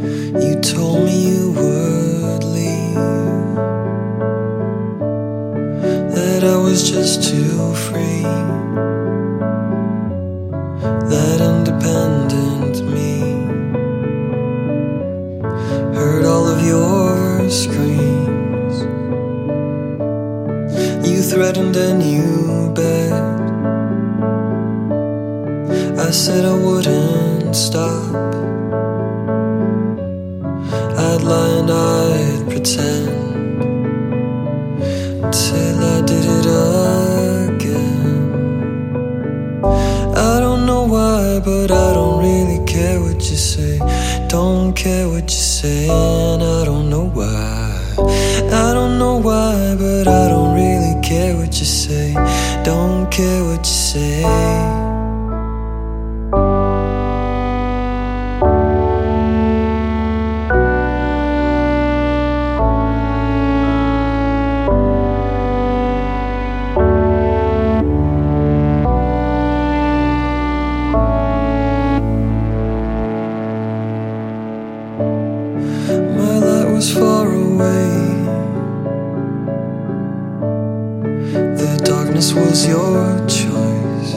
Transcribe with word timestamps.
You 0.00 0.60
told 0.60 1.04
me 1.06 1.28
you 1.28 1.50
would 1.50 2.44
leave, 2.44 2.94
that 6.14 6.44
I 6.44 6.56
was 6.56 6.88
just 6.88 7.24
too 7.28 7.74
free, 7.74 8.22
that 11.10 11.40
independent 11.40 12.76
me 12.94 13.20
heard 15.96 16.24
all 16.24 16.46
of 16.46 16.64
your 16.64 17.50
screams. 17.50 18.82
You 21.08 21.22
threatened 21.22 21.76
a 21.76 21.94
new 21.94 22.70
bed. 22.72 23.12
I 25.98 26.10
said 26.12 26.44
I 26.44 26.54
wouldn't 26.54 27.56
stop. 27.56 28.47
And 31.30 31.70
I'd 31.70 32.48
pretend 32.48 33.60
till 35.30 35.84
I 35.84 36.00
did 36.00 36.24
it 36.24 36.46
again. 37.52 38.40
I 40.16 40.40
don't 40.40 40.64
know 40.64 40.84
why, 40.86 41.40
but 41.44 41.70
I 41.70 41.92
don't 41.92 42.18
really 42.20 42.64
care 42.64 42.98
what 43.02 43.20
you 43.28 43.36
say. 43.36 43.78
Don't 44.28 44.72
care 44.72 45.06
what 45.06 45.24
you 45.24 45.42
say, 45.58 45.90
and 45.90 46.42
I 46.42 46.64
don't 46.64 46.88
know 46.88 47.10
why. 47.18 47.78
I 48.50 48.72
don't 48.72 48.87
Darkness 82.18 82.34
was 82.34 82.66
your 82.66 83.16
choice. 83.28 84.14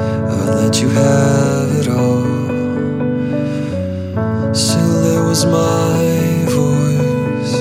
I 0.00 0.54
let 0.54 0.80
you 0.80 0.88
have 0.88 1.70
it 1.80 1.88
all. 1.88 2.24
Still, 4.54 5.02
there 5.02 5.22
was 5.22 5.44
my 5.44 6.46
voice. 6.48 7.54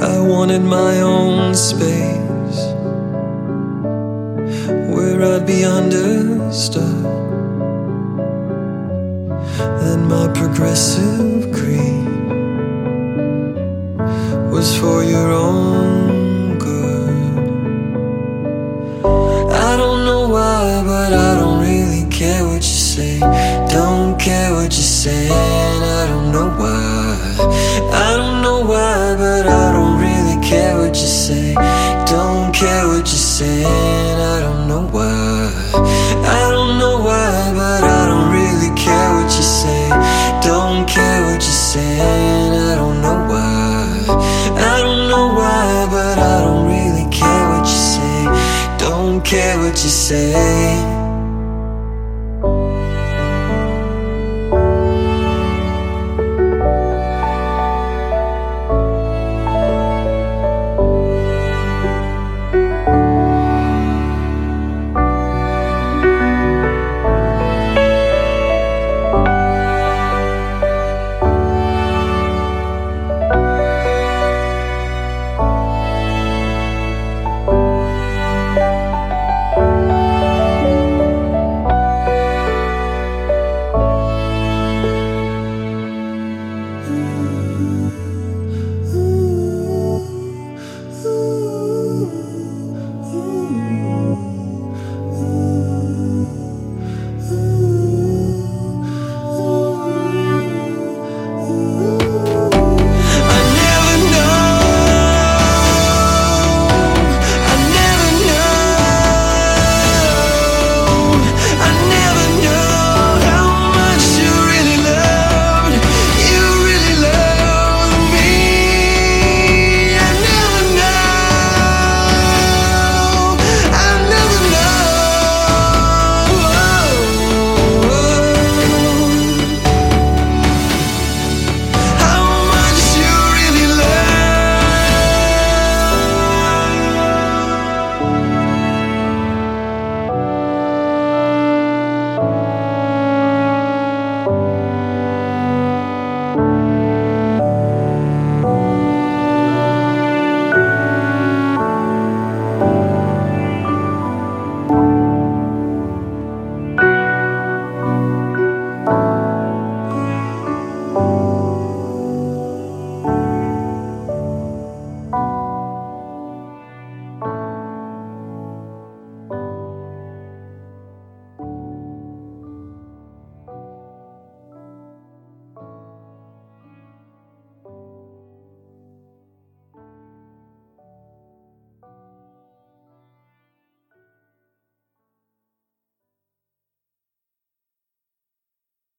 I 0.00 0.20
wanted 0.20 0.62
my 0.62 1.00
own 1.00 1.52
space 1.56 2.60
where 4.94 5.24
I'd 5.24 5.46
be 5.48 5.64
understood 5.64 7.02
then 9.80 10.06
my 10.06 10.28
progressive 10.32 11.50
greed 11.50 11.95
say. 22.96 23.20
Don't 23.68 24.18
care 24.18 24.54
what 24.54 24.72
you 24.78 24.86
say, 25.00 25.28
and 25.28 25.84
I 25.84 26.06
don't 26.10 26.32
know 26.32 26.48
why. 26.60 27.16
I 28.06 28.16
don't 28.16 28.40
know 28.42 28.60
why, 28.70 29.14
but 29.22 29.46
I 29.46 29.72
don't 29.76 29.96
really 30.06 30.38
care 30.40 30.78
what 30.78 30.94
you 31.02 31.10
say. 31.24 31.54
Don't 32.06 32.54
care 32.54 32.86
what 32.88 33.06
you 33.12 33.20
say, 33.36 33.64
and 33.64 34.18
I 34.34 34.36
don't 34.44 34.66
know 34.70 34.84
why. 34.94 35.52
I 36.38 36.44
don't 36.54 36.78
know 36.78 36.96
why, 37.06 37.52
but 37.60 37.82
I 37.84 38.02
don't 38.10 38.30
really 38.38 38.72
care 38.84 39.08
what 39.16 39.30
you 39.38 39.46
say. 39.60 39.88
Don't 40.48 40.88
care 40.88 41.20
what 41.26 41.40
you 41.48 41.56
say, 41.70 41.92
and 42.00 42.54
I 42.70 42.74
don't 42.80 42.98
know 43.04 43.18
why. 43.30 44.16
I 44.72 44.76
don't 44.84 45.08
know 45.12 45.26
why, 45.38 45.86
but 45.90 46.16
I 46.18 46.36
don't 46.44 46.64
really 46.74 47.06
care 47.20 47.44
what 47.52 47.66
you 47.72 47.80
say. 47.92 48.18
Don't 48.78 49.20
care 49.22 49.58
what 49.58 49.76
you 49.84 49.92
say. 50.06 50.95